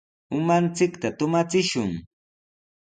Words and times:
Umanchikta 0.37 1.07
tumachishun. 1.17 1.91